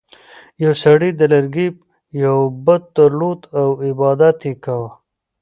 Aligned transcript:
یو 0.63 0.73
سړي 0.83 1.09
د 1.15 1.21
لرګي 1.33 1.67
یو 2.23 2.37
بت 2.65 2.83
درلود 2.97 3.39
او 3.59 3.67
عبادت 3.87 4.37
یې 4.47 4.53
کاوه. 4.63 4.89